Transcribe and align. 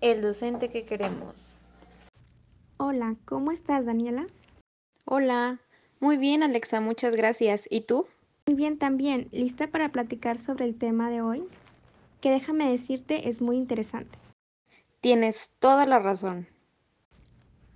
El 0.00 0.22
docente 0.22 0.68
que 0.70 0.84
queremos. 0.84 1.56
Hola, 2.76 3.16
¿cómo 3.24 3.50
estás, 3.50 3.84
Daniela? 3.84 4.28
Hola, 5.04 5.58
muy 5.98 6.16
bien, 6.18 6.44
Alexa, 6.44 6.80
muchas 6.80 7.16
gracias. 7.16 7.66
¿Y 7.68 7.80
tú? 7.80 8.06
Muy 8.46 8.54
bien 8.54 8.78
también, 8.78 9.26
lista 9.32 9.66
para 9.66 9.88
platicar 9.88 10.38
sobre 10.38 10.66
el 10.66 10.76
tema 10.78 11.10
de 11.10 11.20
hoy, 11.20 11.42
que 12.20 12.30
déjame 12.30 12.70
decirte 12.70 13.28
es 13.28 13.40
muy 13.40 13.56
interesante. 13.56 14.16
Tienes 15.00 15.50
toda 15.58 15.84
la 15.84 15.98
razón. 15.98 16.46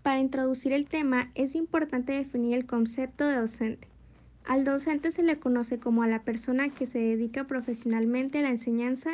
Para 0.04 0.20
introducir 0.20 0.72
el 0.72 0.86
tema 0.86 1.32
es 1.34 1.56
importante 1.56 2.12
definir 2.12 2.54
el 2.54 2.66
concepto 2.66 3.26
de 3.26 3.34
docente. 3.34 3.88
Al 4.44 4.64
docente 4.64 5.10
se 5.10 5.24
le 5.24 5.40
conoce 5.40 5.80
como 5.80 6.04
a 6.04 6.08
la 6.08 6.22
persona 6.22 6.68
que 6.68 6.86
se 6.86 7.00
dedica 7.00 7.44
profesionalmente 7.44 8.38
a 8.38 8.42
la 8.42 8.50
enseñanza 8.50 9.10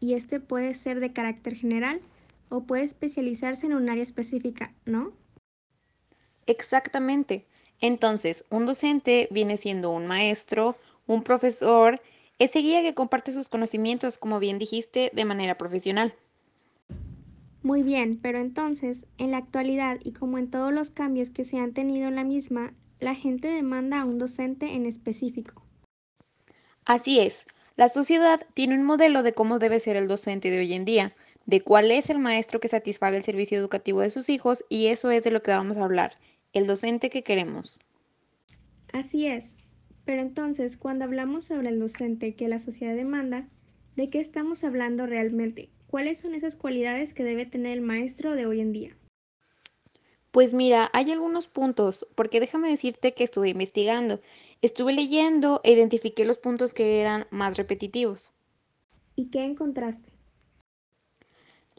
y 0.00 0.14
este 0.14 0.40
puede 0.40 0.74
ser 0.74 0.98
de 0.98 1.12
carácter 1.12 1.54
general 1.54 2.00
o 2.50 2.64
puede 2.64 2.84
especializarse 2.84 3.66
en 3.66 3.74
un 3.74 3.88
área 3.88 4.02
específica, 4.02 4.74
¿no? 4.84 5.12
Exactamente. 6.46 7.46
Entonces, 7.80 8.44
un 8.50 8.66
docente 8.66 9.28
viene 9.30 9.56
siendo 9.56 9.90
un 9.90 10.06
maestro, 10.06 10.76
un 11.06 11.22
profesor, 11.22 12.00
ese 12.38 12.58
guía 12.58 12.82
que 12.82 12.94
comparte 12.94 13.32
sus 13.32 13.48
conocimientos, 13.48 14.18
como 14.18 14.38
bien 14.38 14.58
dijiste, 14.58 15.10
de 15.14 15.24
manera 15.24 15.56
profesional. 15.56 16.14
Muy 17.62 17.82
bien, 17.82 18.18
pero 18.20 18.38
entonces, 18.38 19.06
en 19.18 19.30
la 19.30 19.38
actualidad 19.38 19.98
y 20.02 20.12
como 20.12 20.38
en 20.38 20.50
todos 20.50 20.72
los 20.72 20.90
cambios 20.90 21.30
que 21.30 21.44
se 21.44 21.58
han 21.58 21.72
tenido 21.72 22.08
en 22.08 22.16
la 22.16 22.24
misma, 22.24 22.72
la 23.00 23.14
gente 23.14 23.48
demanda 23.48 24.00
a 24.00 24.04
un 24.04 24.18
docente 24.18 24.72
en 24.72 24.86
específico. 24.86 25.62
Así 26.84 27.20
es, 27.20 27.46
la 27.76 27.88
sociedad 27.88 28.40
tiene 28.54 28.74
un 28.74 28.84
modelo 28.84 29.22
de 29.22 29.32
cómo 29.32 29.58
debe 29.58 29.80
ser 29.80 29.96
el 29.96 30.08
docente 30.08 30.50
de 30.50 30.58
hoy 30.58 30.72
en 30.74 30.84
día, 30.84 31.14
de 31.50 31.60
cuál 31.60 31.90
es 31.90 32.10
el 32.10 32.20
maestro 32.20 32.60
que 32.60 32.68
satisfaga 32.68 33.16
el 33.16 33.24
servicio 33.24 33.58
educativo 33.58 34.02
de 34.02 34.10
sus 34.10 34.30
hijos 34.30 34.64
y 34.68 34.86
eso 34.86 35.10
es 35.10 35.24
de 35.24 35.32
lo 35.32 35.42
que 35.42 35.50
vamos 35.50 35.78
a 35.78 35.84
hablar, 35.84 36.14
el 36.52 36.68
docente 36.68 37.10
que 37.10 37.24
queremos. 37.24 37.80
Así 38.92 39.26
es, 39.26 39.46
pero 40.04 40.22
entonces 40.22 40.76
cuando 40.76 41.04
hablamos 41.04 41.46
sobre 41.46 41.70
el 41.70 41.80
docente 41.80 42.36
que 42.36 42.46
la 42.46 42.60
sociedad 42.60 42.94
demanda, 42.94 43.48
¿de 43.96 44.10
qué 44.10 44.20
estamos 44.20 44.62
hablando 44.62 45.06
realmente? 45.06 45.70
¿Cuáles 45.88 46.20
son 46.20 46.36
esas 46.36 46.54
cualidades 46.54 47.14
que 47.14 47.24
debe 47.24 47.46
tener 47.46 47.72
el 47.72 47.80
maestro 47.80 48.36
de 48.36 48.46
hoy 48.46 48.60
en 48.60 48.72
día? 48.72 48.96
Pues 50.30 50.54
mira, 50.54 50.88
hay 50.92 51.10
algunos 51.10 51.48
puntos, 51.48 52.06
porque 52.14 52.38
déjame 52.38 52.70
decirte 52.70 53.12
que 53.12 53.24
estuve 53.24 53.48
investigando, 53.48 54.20
estuve 54.62 54.92
leyendo 54.92 55.60
e 55.64 55.72
identifiqué 55.72 56.24
los 56.24 56.38
puntos 56.38 56.72
que 56.72 57.00
eran 57.00 57.26
más 57.32 57.56
repetitivos. 57.56 58.30
¿Y 59.16 59.30
qué 59.30 59.44
encontraste? 59.44 60.19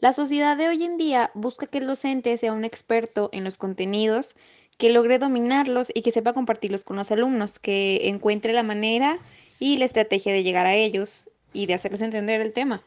La 0.02 0.12
sociedad 0.12 0.56
de 0.56 0.66
hoy 0.66 0.82
en 0.82 0.98
día 0.98 1.30
busca 1.32 1.68
que 1.68 1.78
el 1.78 1.86
docente 1.86 2.36
sea 2.36 2.52
un 2.52 2.64
experto 2.64 3.30
en 3.32 3.44
los 3.44 3.56
contenidos, 3.56 4.34
que 4.76 4.90
logre 4.90 5.20
dominarlos 5.20 5.92
y 5.94 6.02
que 6.02 6.10
sepa 6.10 6.32
compartirlos 6.32 6.82
con 6.82 6.96
los 6.96 7.12
alumnos, 7.12 7.60
que 7.60 8.08
encuentre 8.08 8.52
la 8.52 8.64
manera 8.64 9.20
y 9.60 9.78
la 9.78 9.84
estrategia 9.84 10.32
de 10.32 10.42
llegar 10.42 10.66
a 10.66 10.74
ellos 10.74 11.30
y 11.52 11.66
de 11.66 11.74
hacerles 11.74 12.02
entender 12.02 12.40
el 12.40 12.52
tema. 12.52 12.82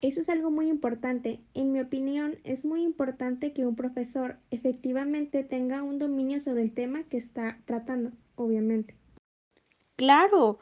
Eso 0.00 0.22
es 0.22 0.30
algo 0.30 0.50
muy 0.50 0.70
importante. 0.70 1.40
En 1.52 1.72
mi 1.72 1.80
opinión, 1.80 2.38
es 2.44 2.64
muy 2.64 2.84
importante 2.84 3.52
que 3.52 3.66
un 3.66 3.76
profesor 3.76 4.38
efectivamente 4.50 5.44
tenga 5.44 5.82
un 5.82 5.98
dominio 5.98 6.40
sobre 6.40 6.62
el 6.62 6.72
tema 6.72 7.02
que 7.02 7.18
está 7.18 7.58
tratando, 7.66 8.12
obviamente. 8.36 8.94
Claro, 9.96 10.58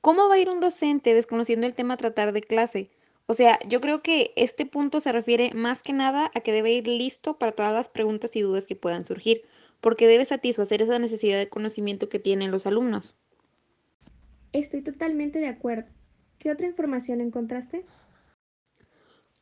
¿cómo 0.00 0.28
va 0.28 0.34
a 0.34 0.38
ir 0.40 0.48
un 0.48 0.58
docente 0.58 1.14
desconociendo 1.14 1.68
el 1.68 1.74
tema 1.74 1.94
a 1.94 1.98
tratar 1.98 2.32
de 2.32 2.40
clase? 2.40 2.90
O 3.30 3.34
sea, 3.34 3.60
yo 3.64 3.80
creo 3.80 4.02
que 4.02 4.32
este 4.34 4.66
punto 4.66 4.98
se 4.98 5.12
refiere 5.12 5.54
más 5.54 5.84
que 5.84 5.92
nada 5.92 6.32
a 6.34 6.40
que 6.40 6.50
debe 6.50 6.72
ir 6.72 6.88
listo 6.88 7.38
para 7.38 7.52
todas 7.52 7.72
las 7.72 7.88
preguntas 7.88 8.34
y 8.34 8.40
dudas 8.40 8.64
que 8.64 8.74
puedan 8.74 9.04
surgir, 9.04 9.42
porque 9.80 10.08
debe 10.08 10.24
satisfacer 10.24 10.82
esa 10.82 10.98
necesidad 10.98 11.38
de 11.38 11.48
conocimiento 11.48 12.08
que 12.08 12.18
tienen 12.18 12.50
los 12.50 12.66
alumnos. 12.66 13.14
Estoy 14.52 14.82
totalmente 14.82 15.38
de 15.38 15.46
acuerdo. 15.46 15.88
¿Qué 16.40 16.50
otra 16.50 16.66
información 16.66 17.20
encontraste? 17.20 17.86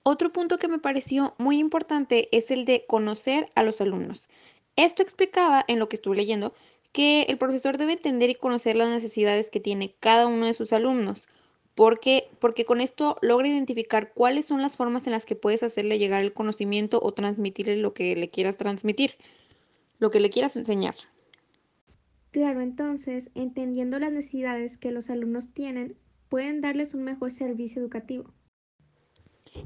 Otro 0.03 0.35
punto 0.35 0.59
que 0.59 0.69
me 0.69 0.81
pareció 0.81 1.35
muy 1.39 1.59
importante 1.59 2.29
es 2.37 2.51
el 2.51 2.67
de 2.67 2.85
conocer 2.87 3.49
a 3.55 3.63
los 3.63 3.81
alumnos. 3.81 4.29
Esto 4.77 5.03
explicaba 5.03 5.65
en 5.67 5.79
lo 5.79 5.89
que 5.89 5.97
estuve 5.97 6.17
leyendo 6.17 6.53
que 6.93 7.23
el 7.23 7.39
profesor 7.39 7.79
debe 7.79 7.95
entender 7.95 8.29
y 8.29 8.35
conocer 8.35 8.77
las 8.77 8.91
necesidades 8.91 9.49
que 9.49 9.61
tiene 9.61 9.95
cada 9.99 10.27
uno 10.27 10.45
de 10.45 10.53
sus 10.53 10.75
alumnos, 10.75 11.27
porque, 11.79 12.29
porque 12.41 12.65
con 12.65 12.81
esto 12.81 13.19
logra 13.23 13.47
identificar 13.47 14.13
cuáles 14.13 14.47
son 14.47 14.61
las 14.61 14.75
formas 14.75 15.07
en 15.07 15.13
las 15.13 15.25
que 15.25 15.37
puedes 15.37 15.63
hacerle 15.63 16.01
llegar 16.01 16.23
el 16.23 16.33
conocimiento 16.33 16.99
o 17.01 17.15
transmitirle 17.15 17.77
lo 17.77 17.95
que 17.95 18.17
le 18.17 18.31
quieras 18.31 18.57
transmitir, 18.57 19.13
lo 20.01 20.11
que 20.11 20.19
le 20.19 20.29
quieras 20.29 20.57
enseñar. 20.57 20.97
Claro, 22.33 22.63
entonces, 22.63 23.31
entendiendo 23.37 24.01
las 24.01 24.11
necesidades 24.11 24.77
que 24.77 24.91
los 24.91 25.09
alumnos 25.09 25.55
tienen, 25.55 25.97
pueden 26.29 26.63
darles 26.63 26.95
un 26.95 27.05
mejor 27.05 27.31
servicio 27.31 27.81
educativo. 27.81 28.35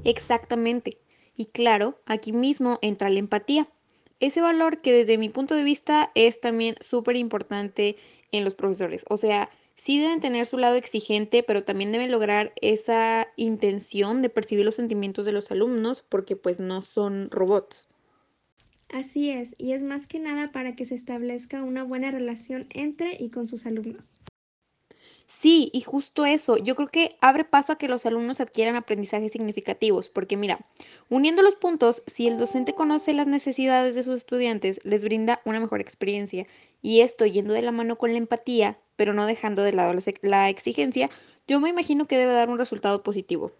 Exactamente. 0.03 0.99
Y 1.35 1.47
claro, 1.47 1.99
aquí 2.05 2.31
mismo 2.31 2.77
entra 2.83 3.09
la 3.09 3.17
empatía. 3.17 3.67
Ese 4.19 4.39
valor 4.39 4.81
que 4.81 4.93
desde 4.93 5.17
mi 5.17 5.29
punto 5.29 5.55
de 5.55 5.63
vista 5.63 6.11
es 6.13 6.39
también 6.39 6.75
súper 6.79 7.15
importante 7.15 7.95
en 8.33 8.43
los 8.43 8.55
profesores. 8.55 9.05
O 9.09 9.17
sea, 9.17 9.49
sí 9.75 9.99
deben 9.99 10.19
tener 10.19 10.45
su 10.45 10.57
lado 10.57 10.75
exigente, 10.75 11.43
pero 11.43 11.63
también 11.63 11.91
deben 11.91 12.11
lograr 12.11 12.53
esa 12.61 13.27
intención 13.37 14.21
de 14.21 14.29
percibir 14.29 14.65
los 14.65 14.75
sentimientos 14.75 15.25
de 15.25 15.31
los 15.31 15.51
alumnos 15.51 16.01
porque 16.01 16.35
pues 16.35 16.59
no 16.59 16.81
son 16.81 17.29
robots. 17.31 17.87
Así 18.89 19.29
es, 19.29 19.55
y 19.57 19.71
es 19.71 19.81
más 19.81 20.05
que 20.05 20.19
nada 20.19 20.51
para 20.51 20.75
que 20.75 20.85
se 20.85 20.95
establezca 20.95 21.63
una 21.63 21.83
buena 21.83 22.11
relación 22.11 22.67
entre 22.69 23.15
y 23.19 23.29
con 23.29 23.47
sus 23.47 23.65
alumnos. 23.65 24.19
Sí, 25.27 25.69
y 25.73 25.81
justo 25.81 26.25
eso, 26.25 26.57
yo 26.57 26.75
creo 26.75 26.87
que 26.87 27.17
abre 27.19 27.43
paso 27.43 27.73
a 27.73 27.77
que 27.77 27.87
los 27.87 28.05
alumnos 28.05 28.39
adquieran 28.39 28.75
aprendizajes 28.75 29.31
significativos, 29.31 30.07
porque 30.09 30.37
mira, 30.37 30.65
uniendo 31.09 31.41
los 31.41 31.55
puntos, 31.55 32.03
si 32.07 32.27
el 32.27 32.37
docente 32.37 32.73
conoce 32.73 33.13
las 33.13 33.27
necesidades 33.27 33.95
de 33.95 34.03
sus 34.03 34.17
estudiantes, 34.17 34.79
les 34.83 35.03
brinda 35.03 35.41
una 35.45 35.59
mejor 35.59 35.81
experiencia, 35.81 36.45
y 36.81 37.01
esto 37.01 37.25
yendo 37.25 37.53
de 37.53 37.61
la 37.61 37.71
mano 37.71 37.97
con 37.97 38.11
la 38.11 38.17
empatía, 38.17 38.77
pero 38.95 39.13
no 39.13 39.25
dejando 39.25 39.63
de 39.63 39.73
lado 39.73 39.93
la 40.21 40.49
exigencia, 40.49 41.09
yo 41.47 41.59
me 41.59 41.69
imagino 41.69 42.07
que 42.07 42.17
debe 42.17 42.31
dar 42.33 42.49
un 42.49 42.57
resultado 42.57 43.03
positivo. 43.03 43.51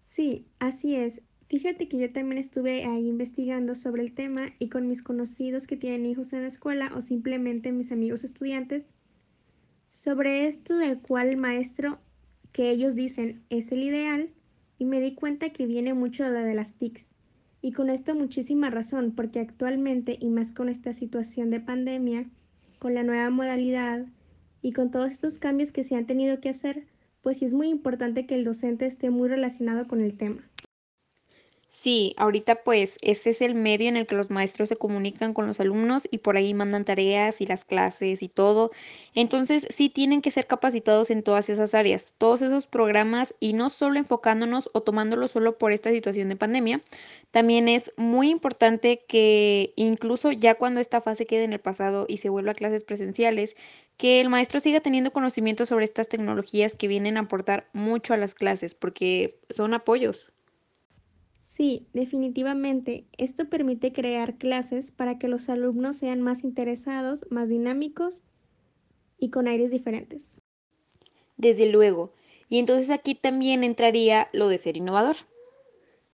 Sí, 0.00 0.46
así 0.58 0.94
es. 0.94 1.22
Fíjate 1.48 1.88
que 1.88 1.98
yo 1.98 2.12
también 2.12 2.38
estuve 2.38 2.84
ahí 2.84 3.08
investigando 3.08 3.74
sobre 3.74 4.02
el 4.02 4.12
tema 4.12 4.50
y 4.58 4.68
con 4.68 4.86
mis 4.86 5.02
conocidos 5.02 5.66
que 5.66 5.76
tienen 5.76 6.04
hijos 6.04 6.32
en 6.32 6.42
la 6.42 6.48
escuela 6.48 6.92
o 6.94 7.00
simplemente 7.00 7.72
mis 7.72 7.90
amigos 7.90 8.22
estudiantes, 8.24 8.90
sobre 9.90 10.46
esto 10.46 10.76
del 10.76 11.00
cual 11.00 11.28
el 11.28 11.36
maestro 11.36 11.98
que 12.52 12.70
ellos 12.70 12.94
dicen 12.94 13.42
es 13.50 13.72
el 13.72 13.82
ideal 13.82 14.30
y 14.78 14.84
me 14.84 15.00
di 15.00 15.14
cuenta 15.14 15.50
que 15.50 15.66
viene 15.66 15.94
mucho 15.94 16.24
de, 16.24 16.42
de 16.42 16.54
las 16.54 16.74
TICs. 16.74 17.10
Y 17.60 17.72
con 17.72 17.90
esto 17.90 18.14
muchísima 18.14 18.70
razón, 18.70 19.12
porque 19.16 19.40
actualmente, 19.40 20.16
y 20.20 20.28
más 20.28 20.52
con 20.52 20.68
esta 20.68 20.92
situación 20.92 21.50
de 21.50 21.60
pandemia, 21.60 22.26
con 22.78 22.94
la 22.94 23.02
nueva 23.02 23.30
modalidad 23.30 24.06
y 24.62 24.72
con 24.72 24.90
todos 24.90 25.12
estos 25.12 25.38
cambios 25.38 25.72
que 25.72 25.82
se 25.82 25.96
han 25.96 26.06
tenido 26.06 26.40
que 26.40 26.50
hacer, 26.50 26.86
pues 27.20 27.38
sí 27.38 27.44
es 27.44 27.54
muy 27.54 27.68
importante 27.68 28.26
que 28.26 28.36
el 28.36 28.44
docente 28.44 28.86
esté 28.86 29.10
muy 29.10 29.28
relacionado 29.28 29.88
con 29.88 30.00
el 30.00 30.16
tema. 30.16 30.47
Sí, 31.70 32.14
ahorita 32.16 32.62
pues 32.64 32.96
ese 33.02 33.30
es 33.30 33.40
el 33.42 33.54
medio 33.54 33.88
en 33.88 33.96
el 33.96 34.06
que 34.06 34.14
los 34.16 34.30
maestros 34.30 34.68
se 34.70 34.76
comunican 34.76 35.32
con 35.34 35.46
los 35.46 35.60
alumnos 35.60 36.08
y 36.10 36.18
por 36.18 36.36
ahí 36.36 36.52
mandan 36.54 36.84
tareas 36.84 37.40
y 37.42 37.46
las 37.46 37.64
clases 37.66 38.22
y 38.22 38.28
todo. 38.28 38.70
Entonces 39.14 39.66
sí 39.74 39.88
tienen 39.90 40.20
que 40.22 40.30
ser 40.30 40.46
capacitados 40.46 41.10
en 41.10 41.22
todas 41.22 41.48
esas 41.50 41.74
áreas, 41.74 42.14
todos 42.18 42.40
esos 42.42 42.66
programas 42.66 43.34
y 43.38 43.52
no 43.52 43.68
solo 43.70 43.98
enfocándonos 43.98 44.70
o 44.72 44.82
tomándolo 44.82 45.28
solo 45.28 45.56
por 45.58 45.72
esta 45.72 45.90
situación 45.90 46.28
de 46.30 46.36
pandemia. 46.36 46.82
También 47.30 47.68
es 47.68 47.92
muy 47.96 48.30
importante 48.30 49.04
que 49.06 49.72
incluso 49.76 50.32
ya 50.32 50.54
cuando 50.56 50.80
esta 50.80 51.00
fase 51.02 51.26
quede 51.26 51.44
en 51.44 51.52
el 51.52 51.60
pasado 51.60 52.06
y 52.08 52.16
se 52.18 52.30
vuelva 52.30 52.52
a 52.52 52.54
clases 52.54 52.82
presenciales, 52.82 53.56
que 53.98 54.20
el 54.20 54.30
maestro 54.30 54.60
siga 54.60 54.80
teniendo 54.80 55.12
conocimiento 55.12 55.66
sobre 55.66 55.84
estas 55.84 56.08
tecnologías 56.08 56.74
que 56.76 56.88
vienen 56.88 57.16
a 57.18 57.20
aportar 57.20 57.68
mucho 57.72 58.14
a 58.14 58.16
las 58.16 58.34
clases 58.34 58.74
porque 58.74 59.38
son 59.50 59.74
apoyos. 59.74 60.32
Sí, 61.58 61.88
definitivamente. 61.92 63.04
Esto 63.18 63.50
permite 63.50 63.92
crear 63.92 64.38
clases 64.38 64.92
para 64.92 65.18
que 65.18 65.26
los 65.26 65.48
alumnos 65.48 65.96
sean 65.96 66.22
más 66.22 66.44
interesados, 66.44 67.26
más 67.30 67.48
dinámicos 67.48 68.22
y 69.18 69.30
con 69.30 69.48
aires 69.48 69.68
diferentes. 69.68 70.22
Desde 71.36 71.68
luego. 71.68 72.12
Y 72.48 72.60
entonces 72.60 72.90
aquí 72.90 73.16
también 73.16 73.64
entraría 73.64 74.28
lo 74.32 74.46
de 74.46 74.56
ser 74.58 74.76
innovador. 74.76 75.16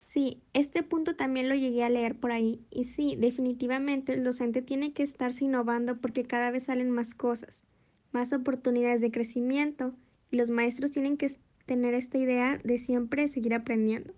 Sí, 0.06 0.44
este 0.54 0.84
punto 0.84 1.16
también 1.16 1.50
lo 1.50 1.56
llegué 1.56 1.84
a 1.84 1.90
leer 1.90 2.20
por 2.20 2.32
ahí. 2.32 2.62
Y 2.70 2.84
sí, 2.84 3.16
definitivamente 3.18 4.14
el 4.14 4.24
docente 4.24 4.62
tiene 4.62 4.94
que 4.94 5.02
estarse 5.02 5.46
innovando 5.46 5.98
porque 5.98 6.24
cada 6.24 6.52
vez 6.52 6.66
salen 6.66 6.92
más 6.92 7.16
cosas, 7.16 7.64
más 8.12 8.32
oportunidades 8.32 9.02
de 9.02 9.10
crecimiento 9.10 9.96
y 10.30 10.36
los 10.36 10.52
maestros 10.52 10.92
tienen 10.92 11.18
que 11.18 11.36
tener 11.66 11.96
esta 11.96 12.20
idea 12.20 12.60
de 12.64 12.78
siempre 12.78 13.28
seguir 13.28 13.56
aprendiendo. 13.56 14.14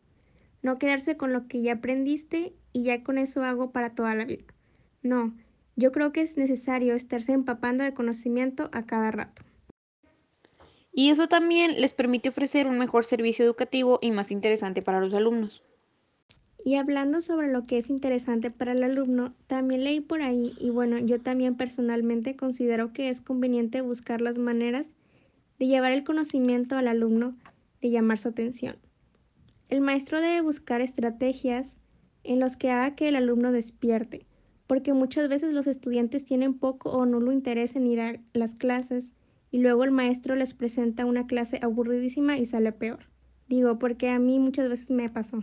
No 0.63 0.79
quedarse 0.79 1.15
con 1.15 1.33
lo 1.33 1.47
que 1.47 1.61
ya 1.61 1.73
aprendiste 1.73 2.53
y 2.71 2.83
ya 2.83 3.03
con 3.03 3.19
eso 3.19 3.43
hago 3.43 3.71
para 3.71 3.93
toda 3.93 4.15
la 4.15 4.25
vida. 4.25 4.45
No, 5.03 5.33
yo 5.75 5.91
creo 5.91 6.11
que 6.11 6.21
es 6.21 6.37
necesario 6.37 6.95
estarse 6.95 7.33
empapando 7.33 7.83
de 7.83 7.93
conocimiento 7.93 8.69
a 8.71 8.83
cada 8.83 9.11
rato. 9.11 9.43
Y 10.93 11.09
eso 11.09 11.27
también 11.27 11.81
les 11.81 11.93
permite 11.93 12.29
ofrecer 12.29 12.67
un 12.67 12.77
mejor 12.77 13.03
servicio 13.03 13.43
educativo 13.43 13.99
y 14.01 14.11
más 14.11 14.31
interesante 14.31 14.81
para 14.81 14.99
los 14.99 15.13
alumnos. 15.13 15.63
Y 16.63 16.75
hablando 16.75 17.21
sobre 17.21 17.51
lo 17.51 17.65
que 17.65 17.77
es 17.77 17.89
interesante 17.89 18.49
para 18.49 18.71
el 18.71 18.83
alumno, 18.83 19.33
también 19.47 19.83
leí 19.83 19.99
por 19.99 20.21
ahí 20.21 20.53
y 20.59 20.69
bueno, 20.69 20.97
yo 20.97 21.19
también 21.19 21.57
personalmente 21.57 22.37
considero 22.37 22.93
que 22.93 23.09
es 23.09 23.19
conveniente 23.19 23.81
buscar 23.81 24.21
las 24.21 24.37
maneras 24.37 24.87
de 25.59 25.67
llevar 25.67 25.91
el 25.91 26.05
conocimiento 26.05 26.77
al 26.77 26.87
alumno, 26.87 27.35
de 27.81 27.89
llamar 27.89 28.17
su 28.17 28.29
atención. 28.29 28.77
El 29.73 29.81
maestro 29.81 30.21
debe 30.21 30.39
buscar 30.41 30.81
estrategias 30.81 31.75
en 32.23 32.39
las 32.39 32.55
que 32.57 32.69
haga 32.69 32.93
que 32.95 33.07
el 33.07 33.15
alumno 33.15 33.51
despierte, 33.51 34.27
porque 34.67 34.93
muchas 34.93 35.27
veces 35.29 35.51
los 35.51 35.65
estudiantes 35.65 36.25
tienen 36.25 36.53
poco 36.53 36.91
o 36.91 37.07
nulo 37.07 37.31
interés 37.31 37.75
en 37.75 37.87
ir 37.87 37.99
a 37.99 38.19
las 38.33 38.53
clases 38.53 39.11
y 39.49 39.57
luego 39.57 39.83
el 39.83 39.89
maestro 39.89 40.35
les 40.35 40.53
presenta 40.53 41.07
una 41.07 41.25
clase 41.25 41.57
aburridísima 41.59 42.37
y 42.37 42.45
sale 42.45 42.71
peor. 42.71 42.99
Digo, 43.49 43.79
porque 43.79 44.09
a 44.09 44.19
mí 44.19 44.37
muchas 44.37 44.69
veces 44.69 44.91
me 44.91 45.09
pasó. 45.09 45.39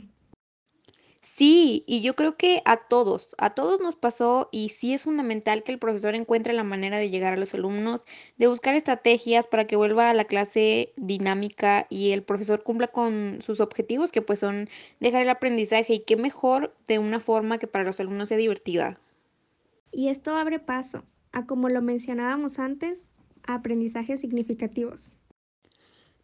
Sí, 1.23 1.85
y 1.87 2.01
yo 2.01 2.17
creo 2.17 2.37
que 2.39 2.63
a 2.65 2.79
todos, 2.89 3.35
a 3.39 3.51
todos 3.51 3.79
nos 3.81 3.95
pasó 3.95 4.49
y 4.53 4.71
sí 4.71 4.95
es 4.95 5.03
fundamental 5.05 5.63
que 5.63 5.73
el 5.73 5.79
profesor 5.79 6.15
encuentre 6.15 6.55
la 6.55 6.65
manera 6.65 6.97
de 6.97 7.11
llegar 7.11 7.35
a 7.35 7.37
los 7.37 7.53
alumnos, 7.53 8.05
de 8.39 8.47
buscar 8.47 8.75
estrategias 8.75 9.47
para 9.47 9.67
que 9.67 9.77
vuelva 9.77 10.09
a 10.09 10.15
la 10.15 10.25
clase 10.25 10.95
dinámica 10.97 11.87
y 11.91 12.13
el 12.13 12.23
profesor 12.23 12.63
cumpla 12.63 12.89
con 12.89 13.41
sus 13.43 13.61
objetivos, 13.61 14.13
que 14.13 14.23
pues 14.23 14.39
son 14.39 14.69
dejar 14.99 15.21
el 15.23 15.29
aprendizaje 15.29 15.95
y 15.95 16.05
qué 16.05 16.17
mejor 16.17 16.75
de 16.87 16.99
una 16.99 17.21
forma 17.21 17.59
que 17.59 17.67
para 17.67 17.85
los 17.85 18.01
alumnos 18.01 18.29
sea 18.31 18.39
divertida. 18.39 18.99
Y 19.93 20.09
esto 20.09 20.35
abre 20.37 20.59
paso 20.59 21.05
a, 21.33 21.45
como 21.47 21.69
lo 21.69 21.83
mencionábamos 21.83 22.59
antes, 22.59 23.07
a 23.47 23.55
aprendizajes 23.55 24.21
significativos. 24.21 25.15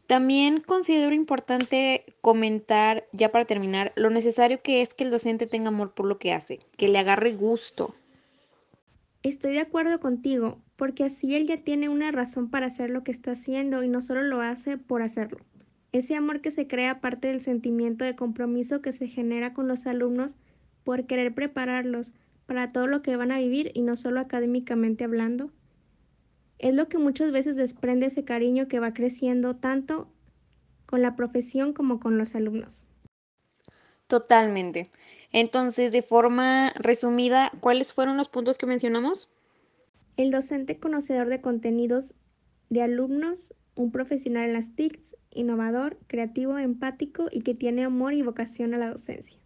También 0.06 0.60
considero 0.60 1.14
importante 1.14 2.04
comentar, 2.20 3.04
ya 3.12 3.32
para 3.32 3.44
terminar, 3.44 3.92
lo 3.96 4.10
necesario 4.10 4.62
que 4.62 4.80
es 4.80 4.94
que 4.94 5.02
el 5.02 5.10
docente 5.10 5.46
tenga 5.46 5.68
amor 5.68 5.94
por 5.94 6.06
lo 6.06 6.18
que 6.18 6.32
hace, 6.32 6.60
que 6.76 6.88
le 6.88 6.98
agarre 6.98 7.32
gusto. 7.32 7.94
Estoy 9.24 9.54
de 9.54 9.60
acuerdo 9.60 9.98
contigo, 9.98 10.58
porque 10.76 11.02
así 11.02 11.34
él 11.34 11.48
ya 11.48 11.64
tiene 11.64 11.88
una 11.88 12.12
razón 12.12 12.50
para 12.50 12.66
hacer 12.66 12.90
lo 12.90 13.02
que 13.02 13.10
está 13.10 13.32
haciendo 13.32 13.82
y 13.82 13.88
no 13.88 14.00
solo 14.00 14.22
lo 14.22 14.40
hace 14.40 14.78
por 14.78 15.02
hacerlo. 15.02 15.38
Ese 15.90 16.14
amor 16.14 16.40
que 16.40 16.52
se 16.52 16.68
crea 16.68 17.00
parte 17.00 17.26
del 17.28 17.40
sentimiento 17.40 18.04
de 18.04 18.14
compromiso 18.14 18.82
que 18.82 18.92
se 18.92 19.08
genera 19.08 19.54
con 19.54 19.66
los 19.66 19.88
alumnos 19.88 20.36
por 20.84 21.06
querer 21.06 21.34
prepararlos 21.34 22.12
para 22.46 22.70
todo 22.70 22.86
lo 22.86 23.02
que 23.02 23.16
van 23.16 23.32
a 23.32 23.38
vivir 23.38 23.72
y 23.74 23.82
no 23.82 23.96
solo 23.96 24.20
académicamente 24.20 25.02
hablando. 25.02 25.50
Es 26.58 26.74
lo 26.74 26.88
que 26.88 26.98
muchas 26.98 27.32
veces 27.32 27.56
desprende 27.56 28.06
ese 28.06 28.24
cariño 28.24 28.68
que 28.68 28.80
va 28.80 28.94
creciendo 28.94 29.56
tanto 29.56 30.08
con 30.86 31.02
la 31.02 31.16
profesión 31.16 31.72
como 31.72 32.00
con 32.00 32.16
los 32.16 32.34
alumnos. 32.34 32.84
Totalmente. 34.06 34.88
Entonces, 35.32 35.90
de 35.90 36.02
forma 36.02 36.72
resumida, 36.76 37.50
¿cuáles 37.60 37.92
fueron 37.92 38.16
los 38.16 38.28
puntos 38.28 38.56
que 38.56 38.66
mencionamos? 38.66 39.28
El 40.16 40.30
docente 40.30 40.78
conocedor 40.78 41.28
de 41.28 41.40
contenidos 41.40 42.14
de 42.70 42.82
alumnos, 42.82 43.52
un 43.74 43.90
profesional 43.90 44.44
en 44.44 44.52
las 44.54 44.74
TICs, 44.74 45.16
innovador, 45.30 45.98
creativo, 46.06 46.56
empático 46.58 47.26
y 47.30 47.42
que 47.42 47.54
tiene 47.54 47.84
amor 47.84 48.14
y 48.14 48.22
vocación 48.22 48.74
a 48.74 48.78
la 48.78 48.90
docencia. 48.90 49.36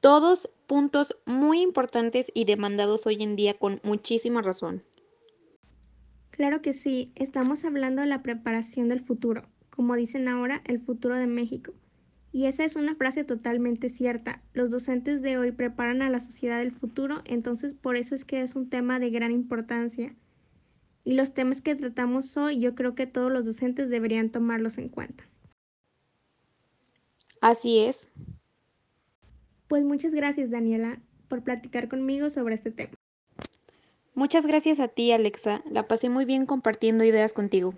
Todos 0.00 0.48
puntos 0.66 1.18
muy 1.26 1.60
importantes 1.60 2.30
y 2.32 2.46
demandados 2.46 3.06
hoy 3.06 3.22
en 3.22 3.36
día 3.36 3.52
con 3.52 3.80
muchísima 3.82 4.40
razón. 4.40 4.82
Claro 6.40 6.62
que 6.62 6.72
sí, 6.72 7.12
estamos 7.16 7.66
hablando 7.66 8.00
de 8.00 8.08
la 8.08 8.22
preparación 8.22 8.88
del 8.88 9.02
futuro, 9.02 9.42
como 9.68 9.94
dicen 9.94 10.26
ahora, 10.26 10.62
el 10.64 10.80
futuro 10.80 11.14
de 11.16 11.26
México. 11.26 11.74
Y 12.32 12.46
esa 12.46 12.64
es 12.64 12.76
una 12.76 12.94
frase 12.94 13.24
totalmente 13.24 13.90
cierta. 13.90 14.40
Los 14.54 14.70
docentes 14.70 15.20
de 15.20 15.36
hoy 15.36 15.52
preparan 15.52 16.00
a 16.00 16.08
la 16.08 16.18
sociedad 16.18 16.60
del 16.60 16.72
futuro, 16.72 17.20
entonces 17.26 17.74
por 17.74 17.94
eso 17.94 18.14
es 18.14 18.24
que 18.24 18.40
es 18.40 18.56
un 18.56 18.70
tema 18.70 18.98
de 18.98 19.10
gran 19.10 19.32
importancia. 19.32 20.14
Y 21.04 21.12
los 21.12 21.34
temas 21.34 21.60
que 21.60 21.74
tratamos 21.74 22.34
hoy 22.38 22.58
yo 22.58 22.74
creo 22.74 22.94
que 22.94 23.06
todos 23.06 23.30
los 23.30 23.44
docentes 23.44 23.90
deberían 23.90 24.30
tomarlos 24.30 24.78
en 24.78 24.88
cuenta. 24.88 25.24
Así 27.42 27.80
es. 27.80 28.08
Pues 29.68 29.84
muchas 29.84 30.14
gracias 30.14 30.48
Daniela 30.48 31.02
por 31.28 31.44
platicar 31.44 31.90
conmigo 31.90 32.30
sobre 32.30 32.54
este 32.54 32.70
tema. 32.70 32.99
Muchas 34.14 34.46
gracias 34.46 34.78
a 34.78 34.86
ti, 34.86 35.10
Alexa. 35.10 35.62
La 35.68 35.88
pasé 35.88 36.08
muy 36.08 36.24
bien 36.24 36.46
compartiendo 36.46 37.02
ideas 37.02 37.32
contigo. 37.32 37.74